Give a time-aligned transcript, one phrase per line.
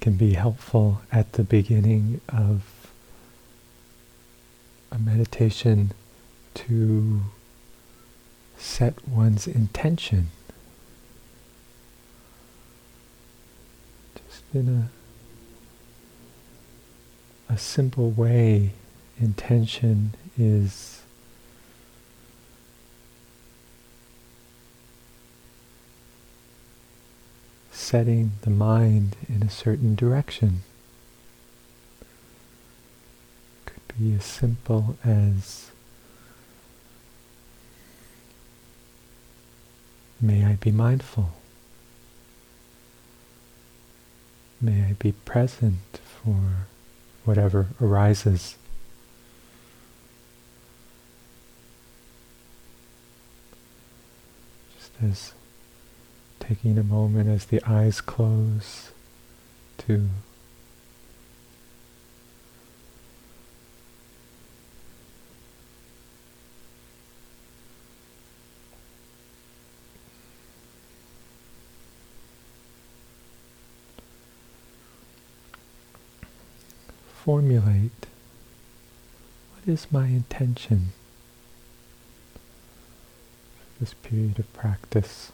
[0.00, 2.62] can be helpful at the beginning of
[4.90, 5.92] a meditation
[6.54, 7.20] to
[8.56, 10.30] set one's intention.
[14.14, 14.90] Just in
[17.48, 18.72] a, a simple way,
[19.20, 21.02] intention is
[27.90, 30.62] setting the mind in a certain direction.
[33.66, 35.72] Could be as simple as
[40.20, 41.32] May I be mindful.
[44.60, 46.68] May I be present for
[47.24, 48.54] whatever arises.
[54.76, 55.32] Just as
[56.50, 58.90] taking a moment as the eyes close
[59.78, 60.08] to
[77.24, 77.92] formulate
[79.54, 80.88] what is my intention
[83.54, 85.30] for this period of practice.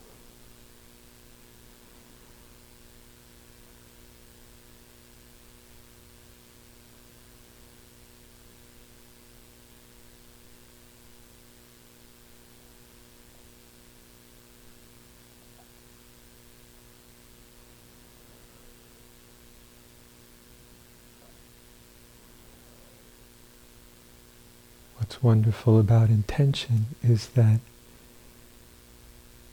[25.06, 27.60] What's wonderful about intention is that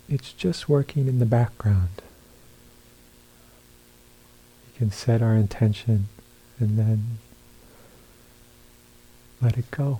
[0.10, 2.02] it's just working in the background.
[4.66, 6.08] We can set our intention
[6.60, 7.20] and then
[9.44, 10.00] let it go.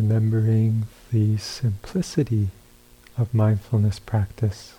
[0.00, 2.48] Remembering the simplicity
[3.18, 4.74] of mindfulness practice.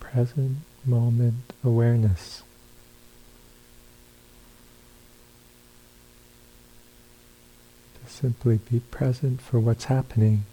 [0.00, 2.42] Present moment awareness.
[8.04, 10.44] To simply be present for what's happening.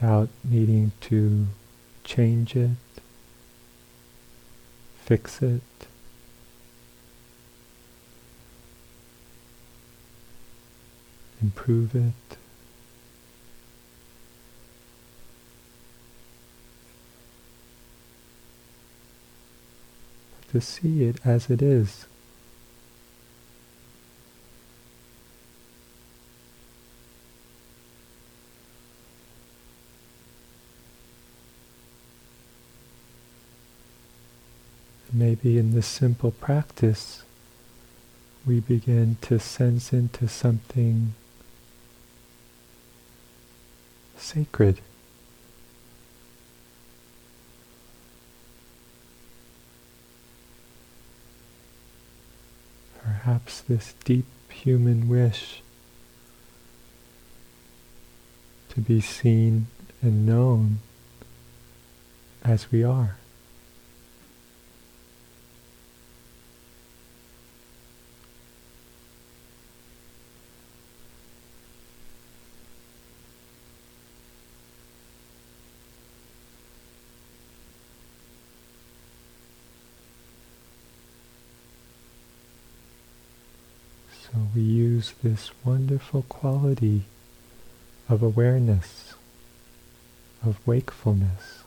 [0.00, 1.46] Without needing to
[2.04, 2.70] change it,
[5.04, 5.60] fix it,
[11.42, 12.36] improve it.
[20.52, 22.06] To see it as it is.
[35.12, 37.24] Maybe in this simple practice,
[38.46, 41.14] we begin to sense into something
[44.16, 44.80] sacred.
[53.02, 55.62] Perhaps this deep human wish
[58.68, 59.66] to be seen
[60.00, 60.78] and known
[62.44, 63.19] as we are.
[85.40, 87.04] This wonderful quality
[88.10, 89.14] of awareness,
[90.44, 91.62] of wakefulness.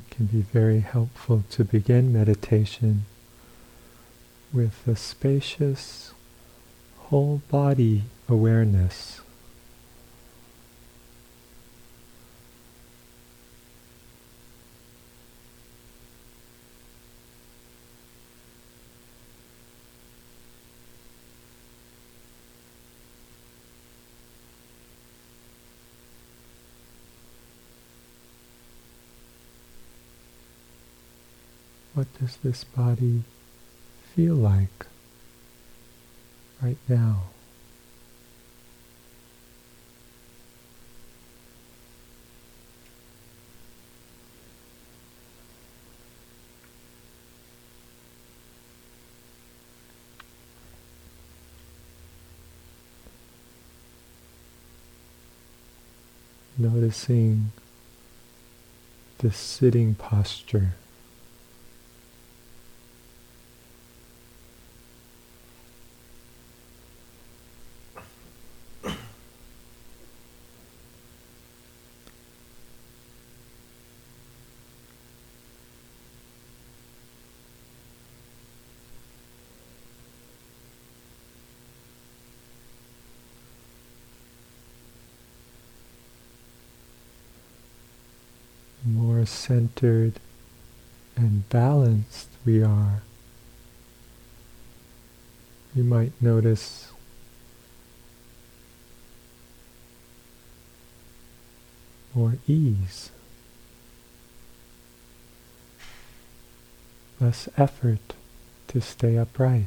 [0.00, 3.04] It can be very helpful to begin meditation
[4.50, 6.14] with a spacious
[6.96, 9.20] whole body awareness.
[31.92, 33.22] What does this body
[34.14, 34.86] feel like
[36.62, 37.24] right now?
[56.58, 57.52] Noticing
[59.18, 60.74] the sitting posture.
[89.20, 90.14] More centered
[91.14, 93.02] and balanced we are,
[95.74, 96.90] you might notice
[102.14, 103.10] more ease,
[107.20, 108.14] less effort
[108.68, 109.66] to stay upright.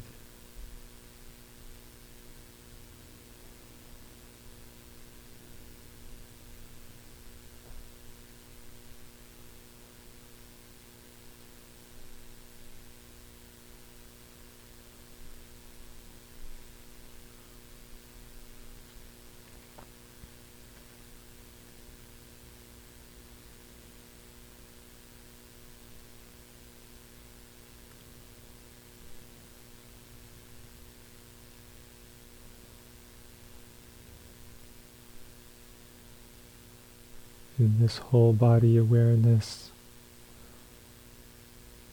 [37.64, 39.70] in this whole body awareness,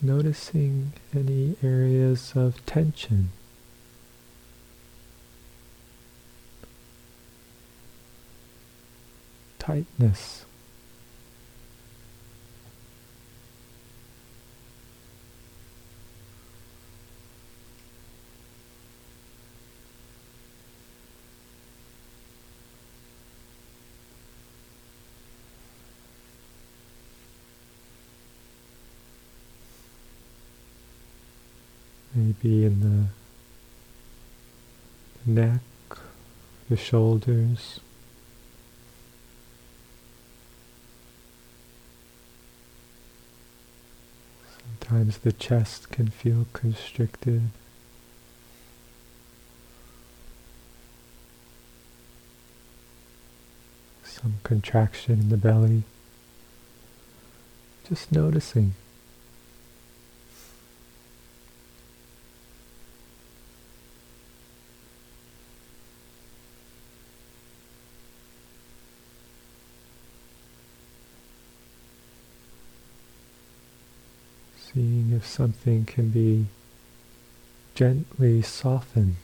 [0.00, 3.30] noticing any areas of tension.
[9.58, 10.46] Tightness.
[32.20, 32.80] Maybe in
[35.26, 35.60] the, neck,
[36.68, 37.80] the shoulders.
[44.80, 47.50] Sometimes the chest can feel constricted.
[54.04, 55.84] Some contraction in the belly.
[57.88, 58.74] Just noticing.
[74.72, 76.46] Seeing if something can be
[77.74, 79.16] gently softened.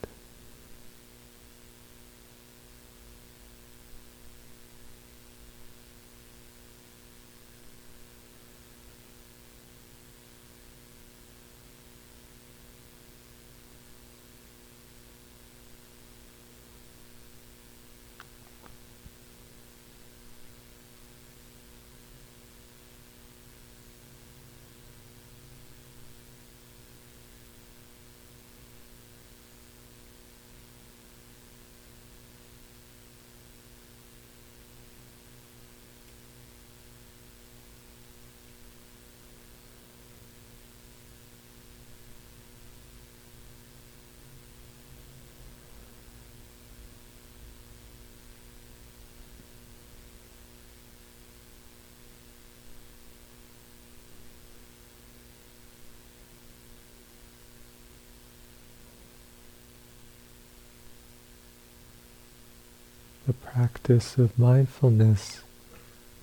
[63.27, 65.41] The practice of mindfulness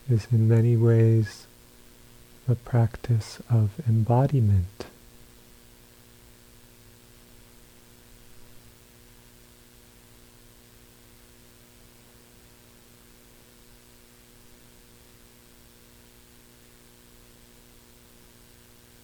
[0.08, 1.46] is in many ways
[2.48, 4.86] the practice of embodiment.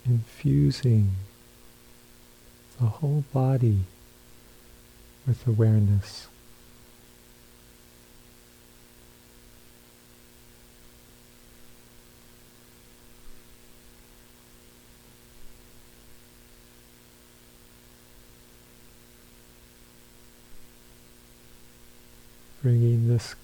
[0.07, 1.16] Infusing
[2.80, 3.80] the whole body
[5.26, 6.29] with awareness.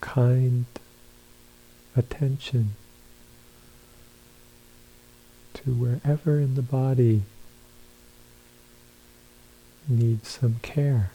[0.01, 0.67] Kind
[1.97, 2.75] attention
[5.55, 7.23] to wherever in the body
[9.89, 11.11] needs some care.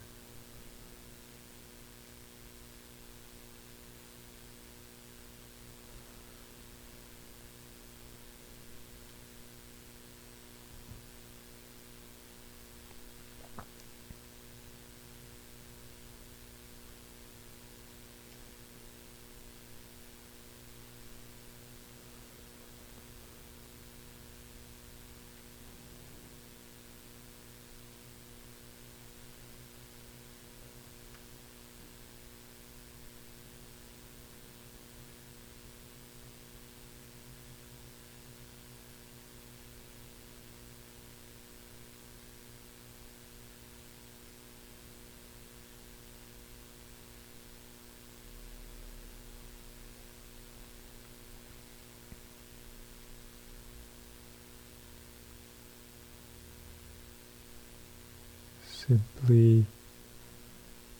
[58.92, 59.64] Simply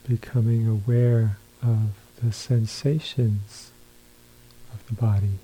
[0.08, 1.90] becoming aware of
[2.22, 3.70] the sensations
[4.72, 5.38] of the body.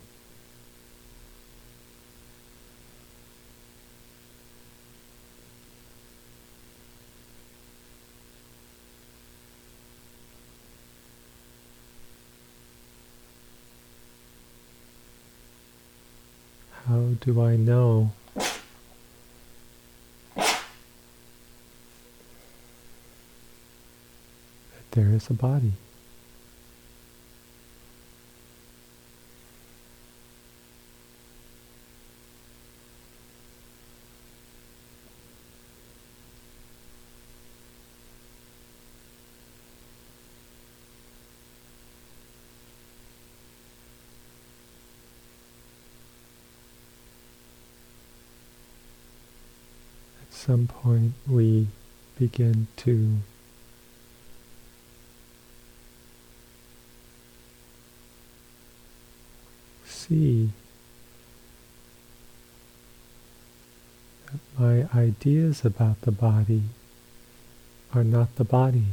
[16.87, 18.13] How do I know
[24.99, 25.71] there is a body.
[50.21, 51.69] At some point we
[52.19, 53.19] begin to
[60.09, 60.51] see
[64.27, 66.63] that my ideas about the body
[67.95, 68.85] are not the body.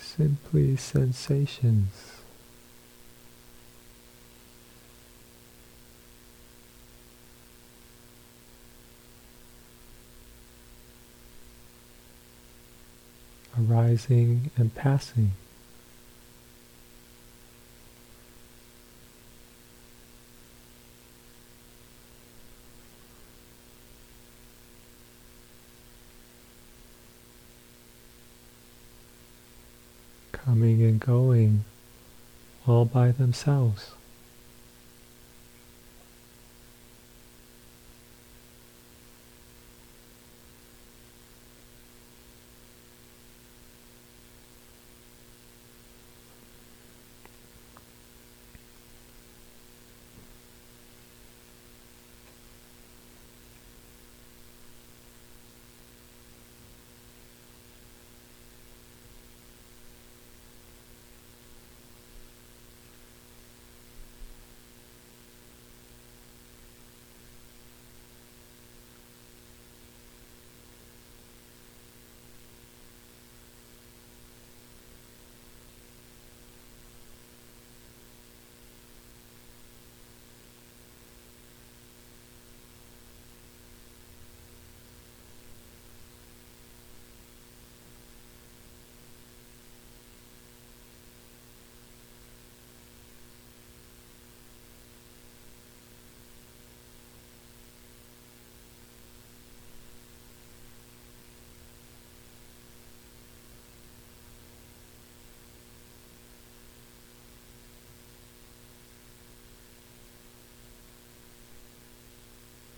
[0.00, 2.17] Simply sensations.
[13.88, 15.32] Arising and passing.
[30.32, 31.62] coming and going
[32.66, 33.90] all by themselves.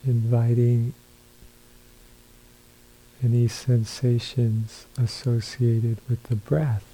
[0.06, 0.94] Inviting
[3.22, 6.84] any sensations associated with the breath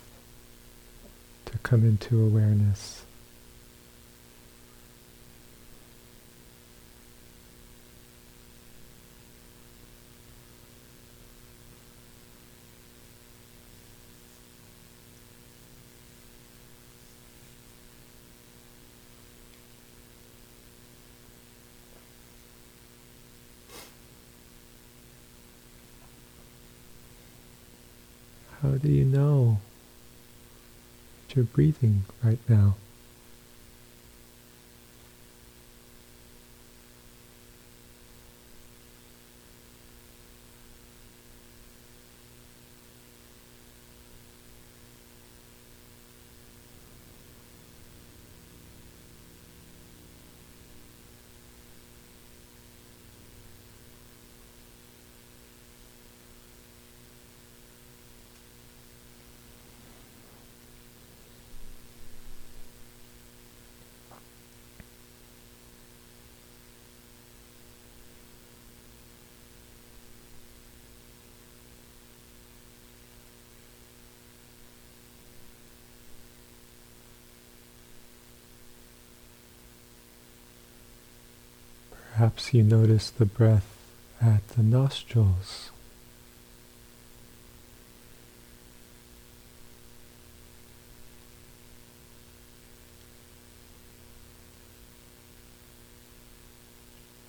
[1.45, 3.05] to come into awareness.
[28.62, 29.58] How do you know
[31.28, 32.76] that you're breathing right now?
[82.17, 83.76] Perhaps you notice the breath
[84.23, 85.71] at the nostrils.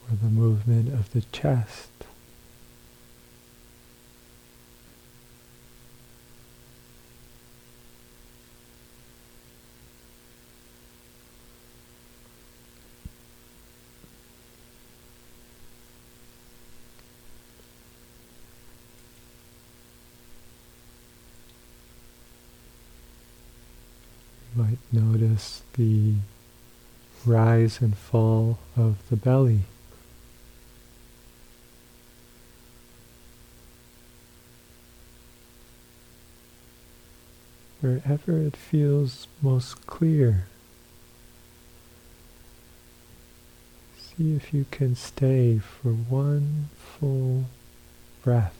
[0.10, 1.97] Or the movement of the chest.
[24.58, 26.14] Might notice the
[27.26, 29.62] rise and fall of the belly.
[37.82, 40.48] Wherever it feels most clear,
[44.00, 47.46] see if you can stay for one full
[48.24, 48.56] breath.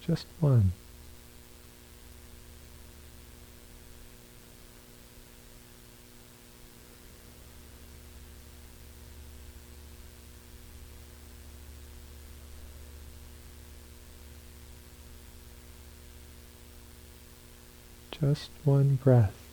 [0.00, 0.70] Just one.
[18.26, 19.45] Just one breath.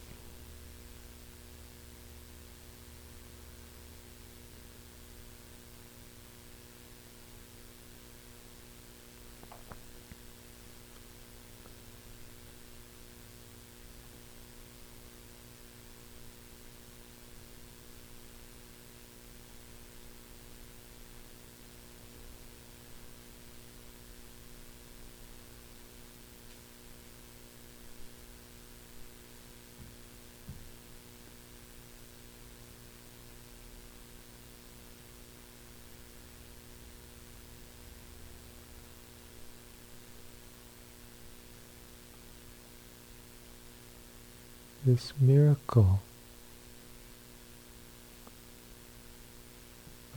[44.86, 46.02] This miracle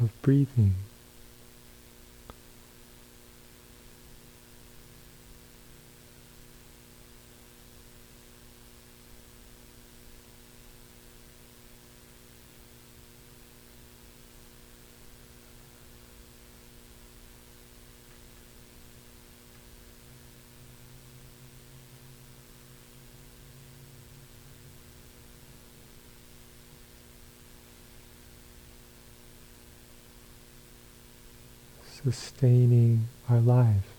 [0.01, 0.75] of breathing.
[32.13, 33.96] Sustaining our lives.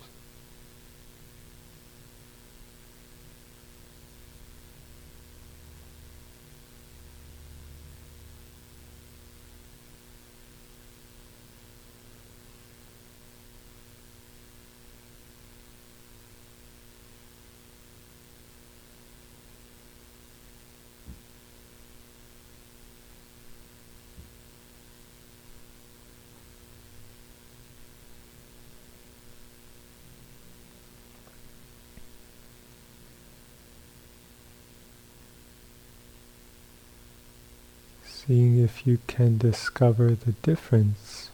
[38.28, 41.30] Seeing if you can discover the difference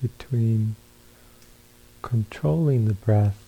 [0.00, 0.76] between
[2.00, 3.42] controlling the breath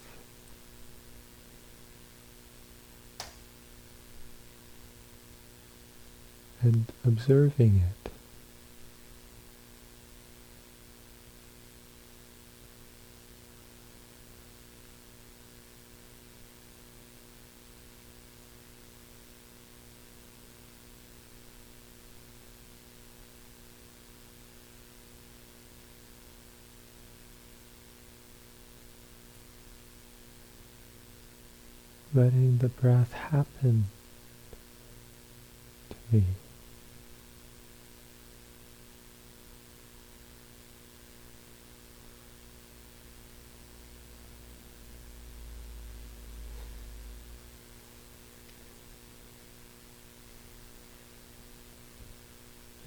[6.60, 8.10] and observing it.
[32.12, 33.84] Letting the breath happen
[35.90, 36.24] to me.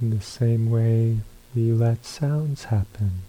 [0.02, 1.20] In the same way
[1.56, 3.22] we let sounds happen.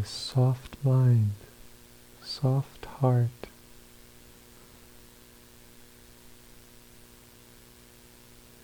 [0.00, 1.32] This soft mind,
[2.22, 3.30] soft heart.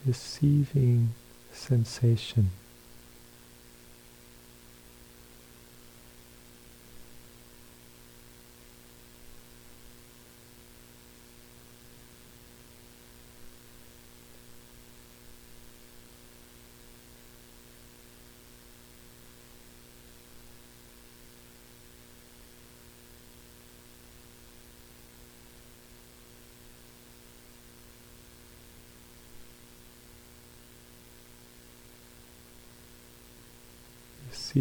[0.06, 1.14] Receiving
[1.52, 2.50] sensation.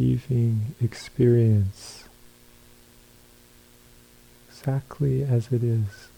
[0.01, 2.05] Receiving experience
[4.49, 6.10] exactly as it is.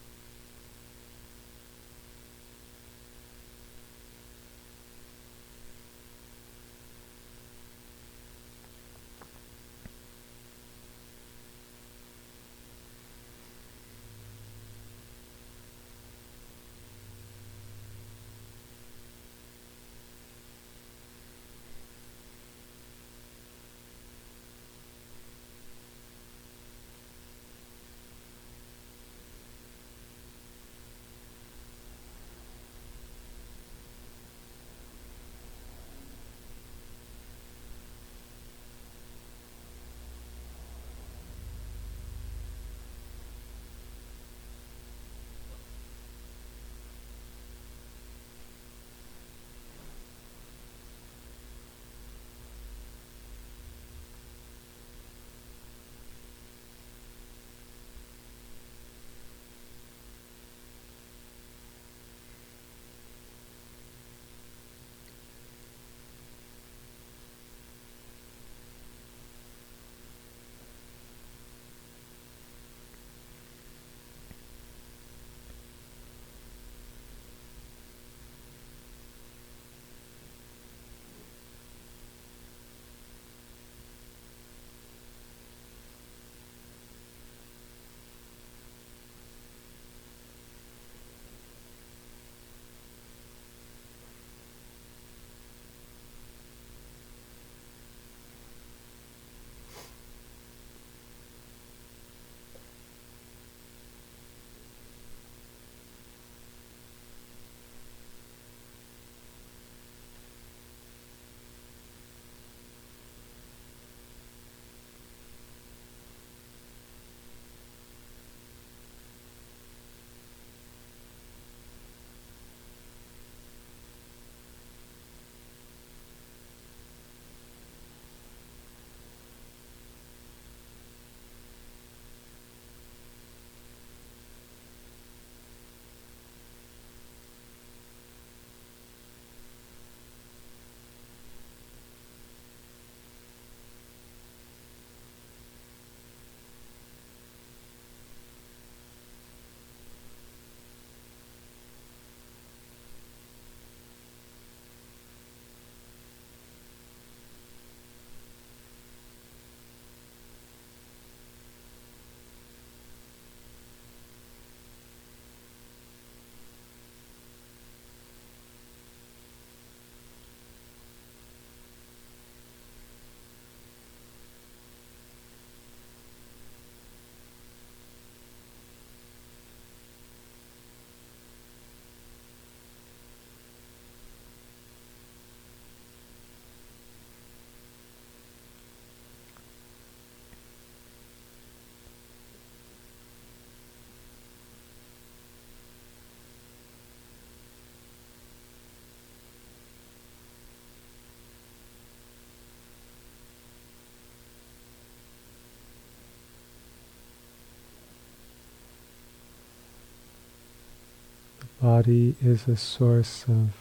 [211.63, 213.51] Body is a source of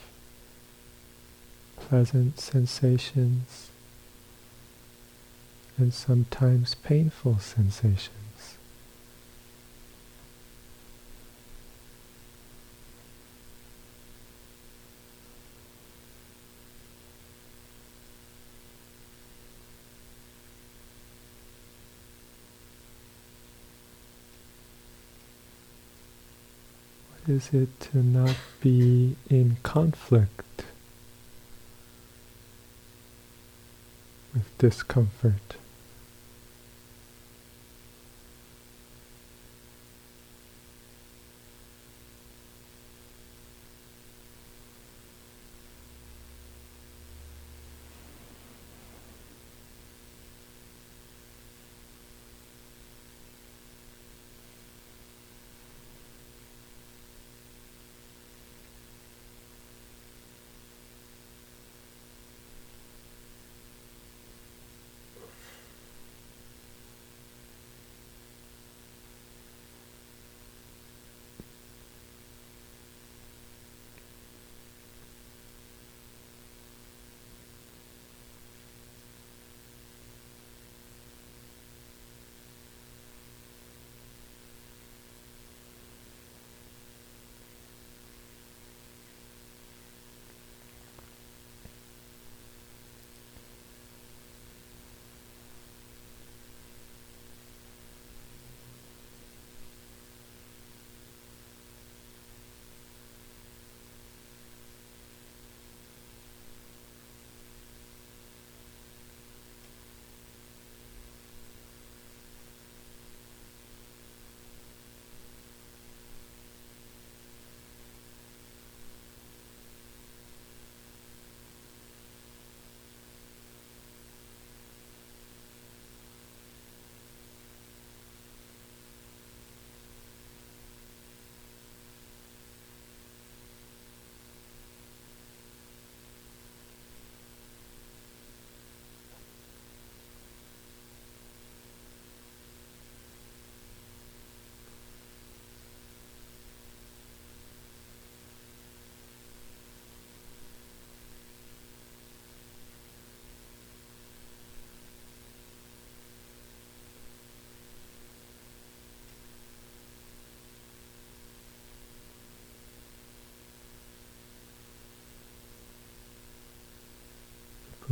[1.76, 3.70] pleasant sensations
[5.78, 8.21] and sometimes painful sensations.
[27.32, 30.64] Is it to not be in conflict
[34.34, 35.56] with discomfort?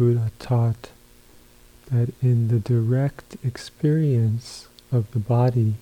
[0.01, 0.89] Buddha taught
[1.93, 5.75] that in the direct experience of the body,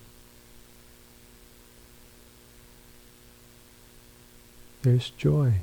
[4.82, 5.60] there's joy.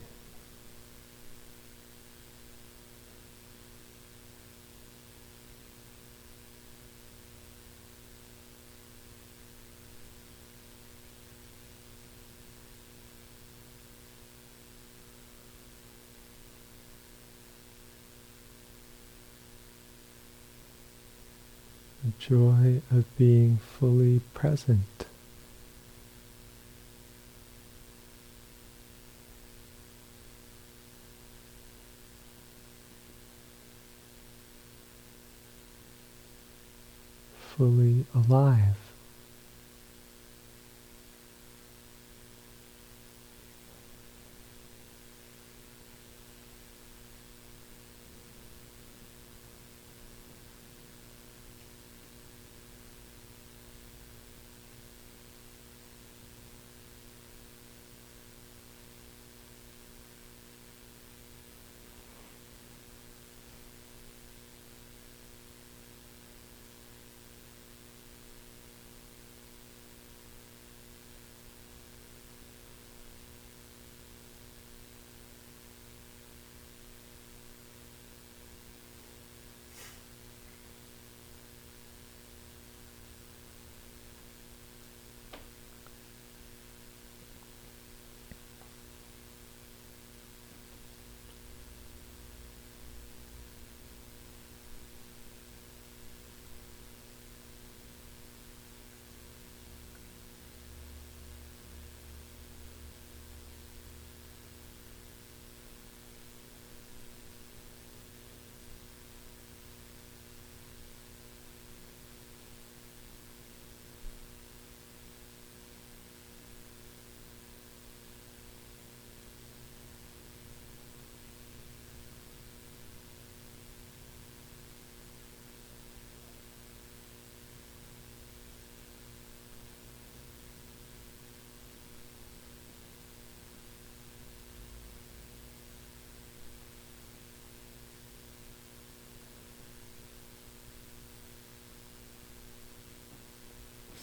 [22.27, 25.05] Joy of being fully present.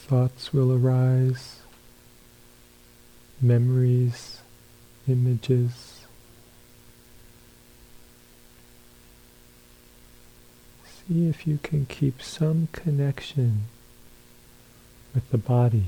[0.09, 1.61] Thoughts will arise,
[3.41, 4.41] memories,
[5.07, 6.07] images.
[10.85, 13.65] See if you can keep some connection
[15.15, 15.87] with the body.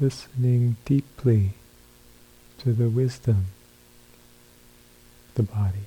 [0.00, 1.54] Listening deeply
[2.58, 3.46] to the wisdom
[5.28, 5.86] of the body.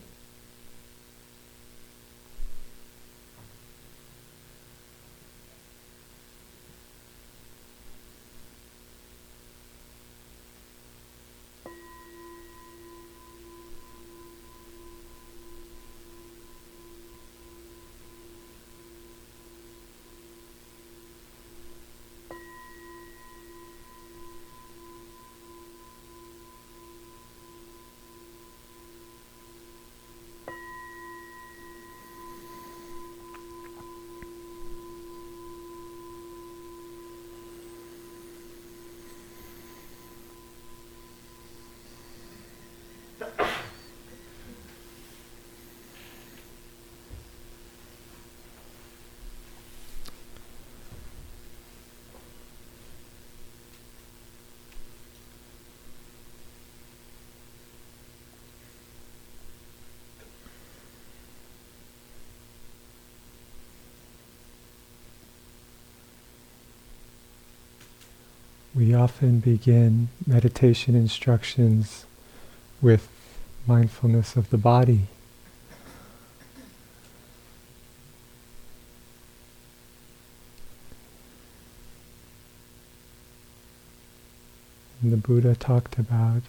[68.88, 72.06] We often begin meditation instructions
[72.82, 73.10] with
[73.68, 75.08] mindfulness of the body.
[85.02, 86.44] And the Buddha talked about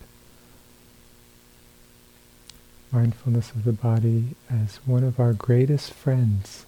[2.93, 6.66] mindfulness of the body as one of our greatest friends.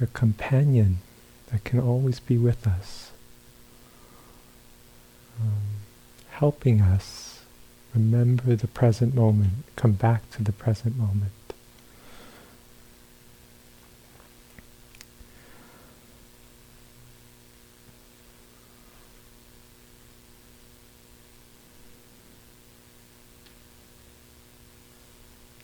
[0.00, 0.98] A companion
[1.50, 3.10] that can always be with us,
[5.40, 5.60] um,
[6.30, 7.40] helping us
[7.94, 11.32] remember the present moment, come back to the present moment.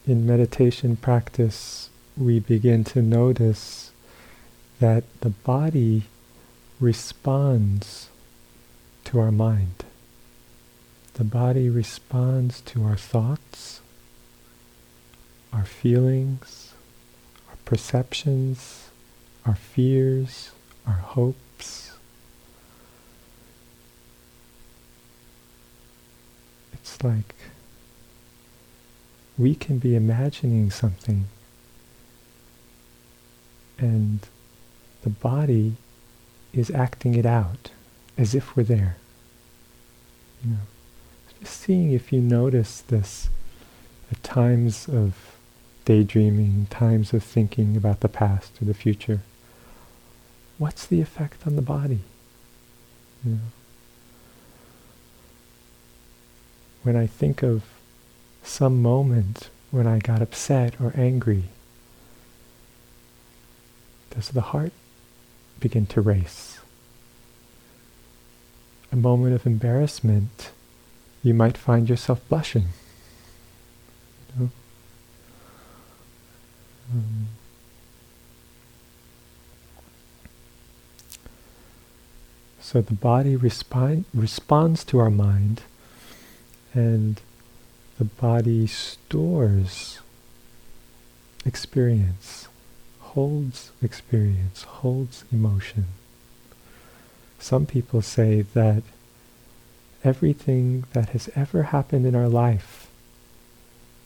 [0.07, 3.91] In meditation practice, we begin to notice
[4.81, 6.05] that the body
[6.81, 8.09] responds
[9.05, 9.85] to our mind.
[11.15, 13.81] The body responds to our thoughts,
[15.53, 16.75] our feelings,
[17.49, 18.91] our perceptions,
[19.47, 20.51] our fears,
[20.87, 21.93] our hopes.
[26.75, 27.35] It's like
[29.39, 31.27] we can be imagining something
[33.79, 34.21] and
[35.03, 35.77] the body
[36.53, 37.71] is acting it out
[38.17, 38.97] as if we're there.
[40.45, 40.57] You know,
[41.41, 43.29] just seeing if you notice this
[44.11, 45.37] at times of
[45.85, 49.21] daydreaming, times of thinking about the past or the future.
[50.59, 52.01] What's the effect on the body?
[53.25, 53.39] You know?
[56.83, 57.65] When I think of
[58.43, 61.45] some moment when I got upset or angry,
[64.11, 64.73] does the heart
[65.61, 66.59] begin to race.
[68.93, 70.51] A moment of embarrassment,
[71.23, 72.67] you might find yourself blushing.
[74.35, 74.51] You know?
[76.93, 77.27] um,
[82.61, 85.63] so the body respi- responds to our mind,
[86.75, 87.21] and
[87.99, 90.01] the body stores
[91.45, 92.46] experience
[93.17, 95.87] holds experience, holds emotion.
[97.39, 98.83] Some people say that
[100.05, 102.89] everything that has ever happened in our life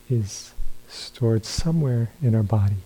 [0.09, 0.55] is
[0.89, 2.85] stored somewhere in our body.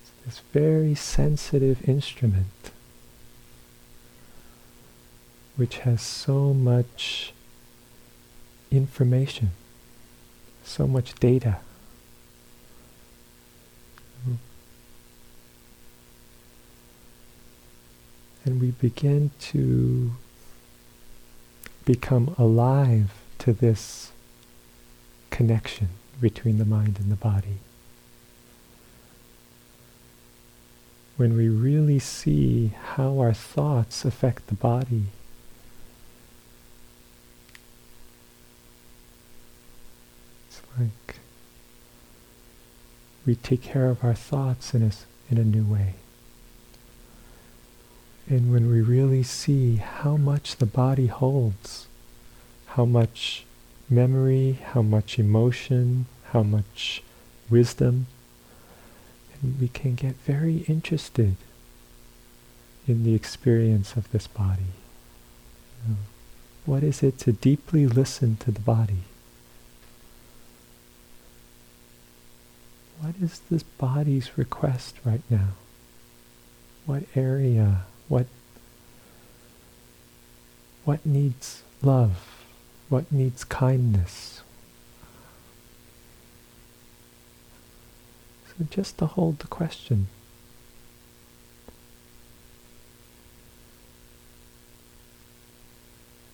[0.00, 2.72] It's this very sensitive instrument
[5.54, 7.32] which has so much
[8.72, 9.50] information,
[10.64, 11.58] so much data.
[14.22, 14.34] Mm-hmm.
[18.44, 20.12] And we begin to
[21.84, 24.12] become alive to this
[25.30, 25.88] connection
[26.20, 27.58] between the mind and the body.
[31.16, 35.04] When we really see how our thoughts affect the body,
[40.78, 41.16] like
[43.24, 44.90] we take care of our thoughts in a,
[45.30, 45.94] in a new way.
[48.28, 51.86] And when we really see how much the body holds,
[52.68, 53.44] how much
[53.90, 57.02] memory, how much emotion, how much
[57.50, 58.06] wisdom,
[59.40, 61.36] and we can get very interested
[62.86, 64.72] in the experience of this body.
[65.86, 65.96] You know,
[66.64, 69.02] what is it to deeply listen to the body?
[73.02, 75.48] What is this body's request right now?
[76.86, 78.26] What area what
[80.84, 82.44] what needs love?
[82.88, 84.42] What needs kindness?
[88.46, 90.06] So just to hold the question.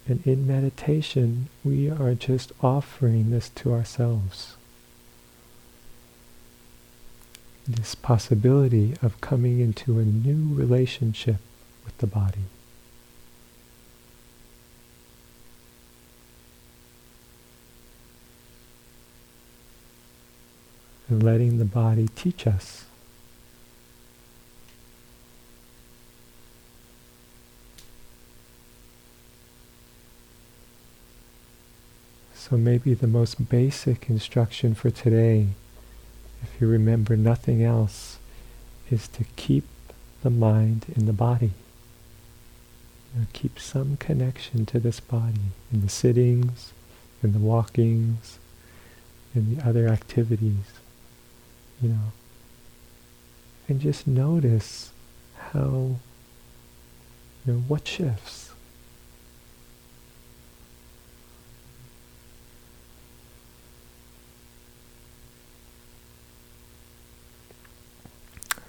[0.06, 4.57] And in meditation, we are just offering this to ourselves.
[7.70, 11.36] This possibility of coming into a new relationship
[11.84, 12.46] with the body.
[21.10, 22.86] And letting the body teach us.
[32.34, 35.48] So maybe the most basic instruction for today,
[36.60, 38.18] you remember nothing else,
[38.90, 39.64] is to keep
[40.22, 41.52] the mind in the body.
[43.14, 46.72] You know, keep some connection to this body in the sittings,
[47.22, 48.38] in the walkings,
[49.34, 50.72] in the other activities,
[51.80, 52.12] you know.
[53.68, 54.90] And just notice
[55.52, 55.96] how,
[57.46, 58.47] you know, what shifts.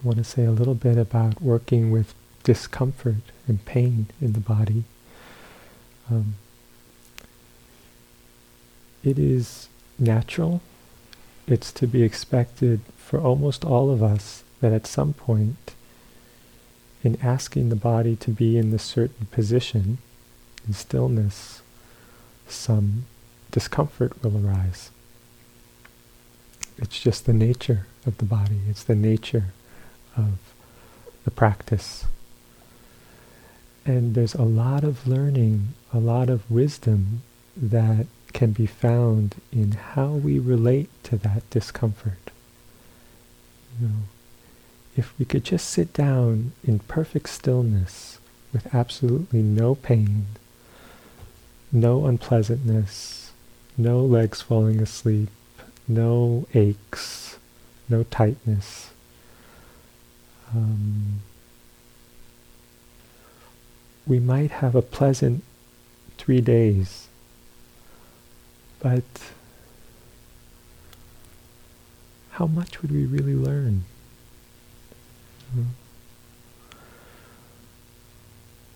[0.01, 3.15] I want to say a little bit about working with discomfort
[3.47, 4.85] and pain in the body.
[6.09, 6.35] Um,
[9.03, 10.61] it is natural,
[11.47, 15.73] it's to be expected for almost all of us that at some point
[17.03, 19.97] in asking the body to be in this certain position,
[20.67, 21.61] in stillness,
[22.47, 23.05] some
[23.51, 24.91] discomfort will arise.
[26.77, 29.53] It's just the nature of the body, it's the nature
[30.15, 30.39] of
[31.23, 32.05] the practice.
[33.85, 37.21] And there's a lot of learning, a lot of wisdom
[37.55, 42.31] that can be found in how we relate to that discomfort.
[43.81, 43.95] You know,
[44.95, 48.19] if we could just sit down in perfect stillness
[48.51, 50.27] with absolutely no pain,
[51.71, 53.31] no unpleasantness,
[53.77, 55.29] no legs falling asleep,
[55.87, 57.37] no aches,
[57.87, 58.91] no tightness.
[60.55, 61.21] Um,
[64.07, 65.43] we might have a pleasant
[66.17, 67.07] three days,
[68.79, 69.03] but
[72.31, 73.85] how much would we really learn?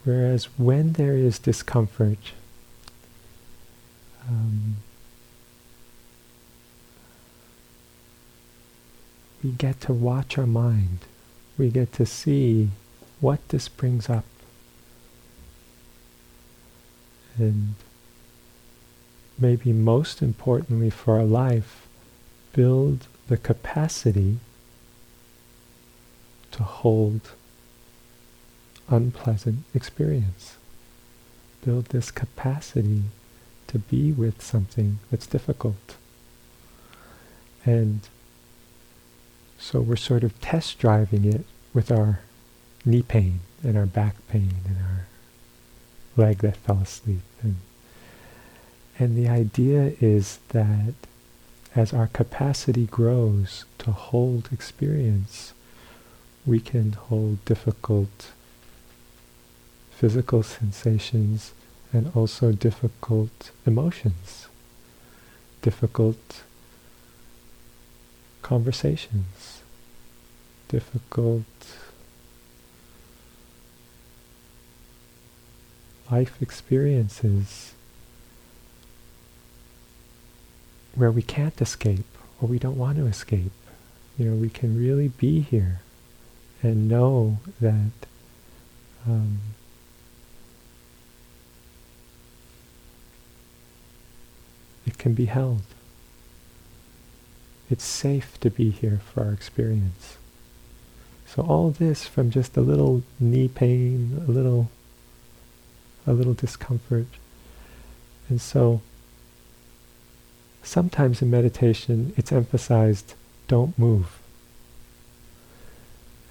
[0.04, 2.34] Whereas when there is discomfort,
[4.28, 4.76] um,
[9.44, 11.00] we get to watch our mind.
[11.58, 12.70] We get to see
[13.20, 14.26] what this brings up
[17.38, 17.76] and
[19.38, 21.88] maybe most importantly for our life,
[22.54, 24.38] build the capacity
[26.52, 27.32] to hold
[28.90, 30.58] unpleasant experience.
[31.66, 33.04] Build this capacity
[33.68, 35.96] to be with something that's difficult.
[37.66, 38.02] And
[39.64, 42.20] so we're sort of test driving it with our
[42.84, 45.06] knee pain and our back pain and our
[46.18, 47.22] leg that fell asleep.
[47.42, 47.56] And,
[49.00, 50.94] and the idea is that
[51.78, 55.54] as our capacity grows to hold experience,
[56.46, 58.32] we can hold difficult
[59.92, 61.54] physical sensations
[61.94, 64.50] and also difficult emotions,
[65.62, 66.42] difficult
[68.44, 69.62] conversations,
[70.68, 71.44] difficult
[76.12, 77.74] life experiences
[80.96, 82.06] where we can't escape
[82.40, 83.52] or we don't want to escape.
[84.18, 85.80] You know, we can really be here
[86.62, 87.92] and know that
[89.08, 89.40] um,
[94.86, 95.64] it can be held.
[97.74, 100.18] It's safe to be here for our experience.
[101.26, 104.70] So all this from just a little knee pain, a little
[106.06, 107.08] a little discomfort.
[108.30, 108.82] And so
[110.62, 113.16] sometimes in meditation it's emphasized
[113.48, 114.20] don't move.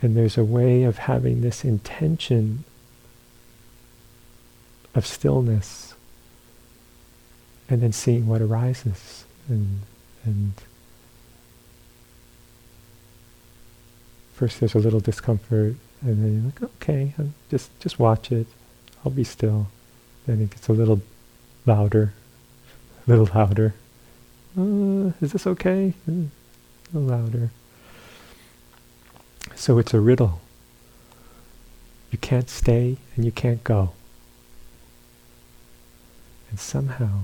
[0.01, 2.63] And there's a way of having this intention
[4.95, 5.95] of stillness
[7.69, 9.81] and then seeing what arises and
[10.25, 10.53] and
[14.33, 17.13] first there's a little discomfort and then you're like okay
[17.51, 18.47] just just watch it
[19.05, 19.69] I'll be still.
[20.27, 21.03] Then it gets a little
[21.67, 22.15] louder,
[23.07, 23.75] a little louder.
[24.57, 25.95] Uh, is this okay?
[26.09, 27.51] Uh, a little louder.
[29.57, 30.41] So it's a riddle.
[32.11, 33.93] You can't stay and you can't go.
[36.51, 37.23] And somehow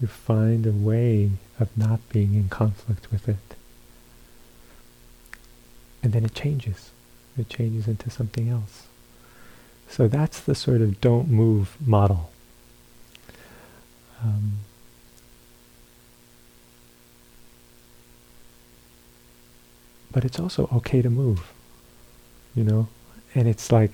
[0.00, 3.56] you find a way of not being in conflict with it.
[6.02, 6.90] And then it changes.
[7.38, 8.86] It changes into something else.
[9.88, 12.30] So that's the sort of don't move model.
[14.22, 14.58] Um,
[20.10, 21.52] but it's also okay to move,
[22.54, 22.88] you know?
[23.34, 23.92] And it's like,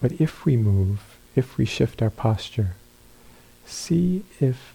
[0.00, 2.74] but if we move, if we shift our posture,
[3.64, 4.74] see if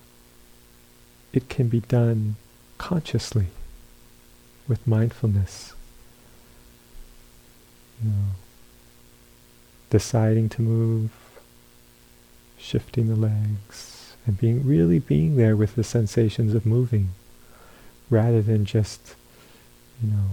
[1.32, 2.36] it can be done
[2.78, 3.48] consciously
[4.72, 5.74] with mindfulness.
[8.02, 8.26] You know,
[9.90, 11.12] deciding to move,
[12.58, 17.10] shifting the legs, and being really being there with the sensations of moving,
[18.10, 19.16] rather than just,
[20.02, 20.30] you know,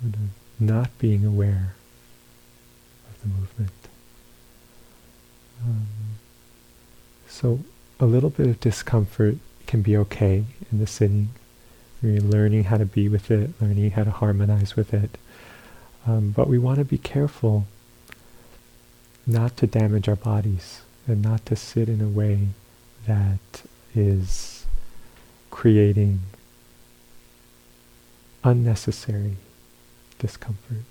[0.00, 0.20] sort of
[0.58, 1.74] not being aware
[3.10, 3.88] of the movement.
[5.62, 5.86] Um,
[7.28, 7.60] so
[8.00, 11.28] a little bit of discomfort can be okay in the sitting.
[12.02, 15.18] You're learning how to be with it, learning how to harmonize with it.
[16.06, 17.66] Um, but we want to be careful
[19.26, 22.48] not to damage our bodies and not to sit in a way
[23.06, 23.62] that
[23.94, 24.66] is
[25.50, 26.20] creating
[28.44, 29.36] unnecessary
[30.18, 30.84] discomfort,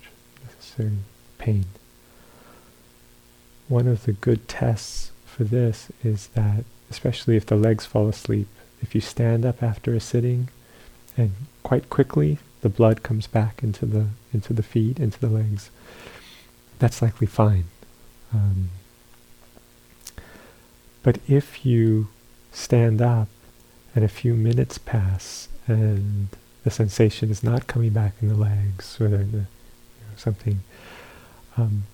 [0.44, 0.98] necessary
[1.38, 1.64] pain.
[3.68, 8.48] One of the good tests for this is that, especially if the legs fall asleep,
[8.82, 10.48] if you stand up after a sitting
[11.16, 15.70] and quite quickly the blood comes back into the into the feet, into the legs,
[16.78, 17.64] that's likely fine.
[18.34, 18.70] Um,
[21.02, 22.08] but if you
[22.52, 23.28] stand up
[23.94, 26.28] and a few minutes pass and
[26.64, 29.46] the sensation is not coming back in the legs or the, you know,
[30.16, 30.60] something,
[31.56, 31.84] um,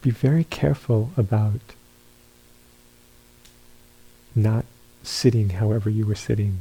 [0.00, 1.60] be very careful about
[4.34, 4.64] not
[5.02, 6.60] sitting however you were sitting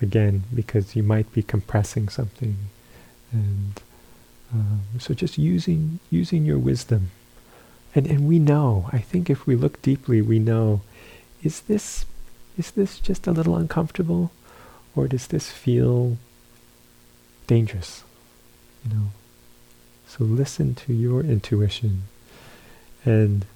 [0.00, 2.56] again because you might be compressing something.
[3.32, 3.80] And
[4.52, 7.10] um, so just using using your wisdom.
[7.94, 10.80] And and we know i think if we look deeply we know
[11.42, 12.04] is this
[12.60, 14.32] is this just a little uncomfortable?
[14.94, 16.18] Or does this feel
[17.46, 18.04] dangerous?
[18.84, 19.06] You know?
[20.06, 22.02] So listen to your intuition.
[23.02, 23.46] And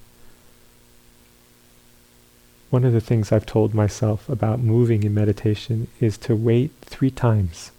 [2.75, 7.09] one of the things I've told myself about moving in meditation is to wait three
[7.09, 7.70] times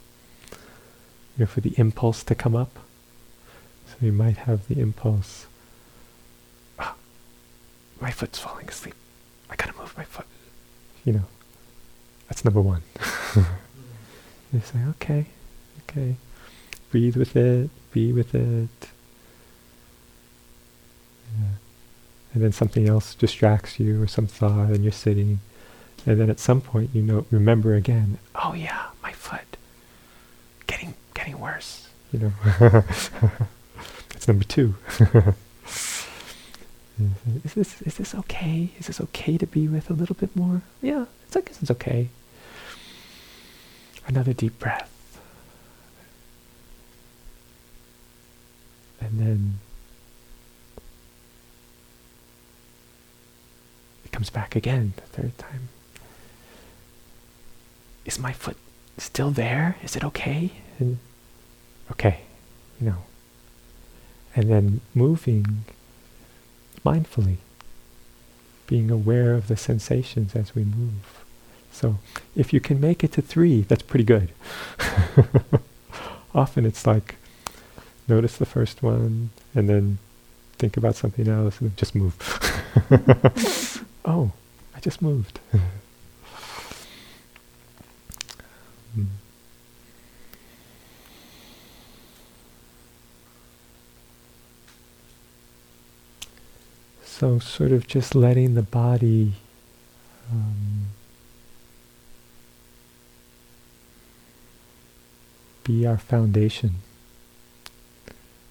[0.49, 2.79] you know, for the impulse to come up.
[3.87, 5.47] So you might have the impulse,
[6.79, 6.95] ah,
[7.99, 8.95] my foot's falling asleep.
[9.49, 10.27] I gotta move my foot.
[11.03, 11.25] You know,
[12.29, 12.83] that's number one.
[13.35, 15.25] you say, okay,
[15.89, 16.15] okay.
[16.89, 18.87] Breathe with it, be with it.
[22.35, 25.39] and then something else distracts you or some thought, and you're sitting,
[26.05, 28.19] and then at some point you know remember again.
[28.35, 29.57] Oh yeah, my foot,
[30.67, 31.87] getting getting worse.
[32.11, 32.33] You know,
[34.13, 34.75] it's number two.
[37.43, 38.69] is this is this okay?
[38.79, 40.61] Is this okay to be with a little bit more?
[40.81, 42.09] Yeah, it's guess it's okay.
[44.07, 44.91] Another deep breath.
[48.99, 49.59] And then
[54.15, 55.67] comes back again the third time.
[58.05, 58.55] Is my foot
[58.97, 59.75] still there?
[59.83, 60.51] Is it okay?
[60.79, 60.99] And
[61.91, 62.21] okay,
[62.79, 62.99] you know.
[64.33, 65.65] And then moving
[66.85, 67.39] mindfully,
[68.67, 71.25] being aware of the sensations as we move.
[71.73, 71.97] So
[72.37, 74.31] if you can make it to three, that's pretty good.
[76.33, 77.15] Often it's like
[78.07, 79.97] notice the first one and then
[80.53, 82.15] think about something else and just move.
[84.05, 84.31] oh,
[84.75, 85.39] I just moved.
[88.97, 89.07] mm.
[97.03, 99.33] So, sort of just letting the body
[100.31, 100.87] um,
[105.63, 106.75] be our foundation.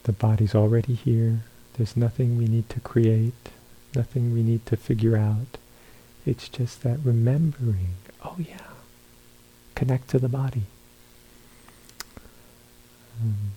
[0.05, 1.41] The body's already here.
[1.75, 3.51] There's nothing we need to create,
[3.97, 5.59] nothing we need to figure out.
[6.27, 8.71] It's just that remembering, oh yeah,
[9.75, 10.63] connect to the body.
[13.21, 13.53] Um,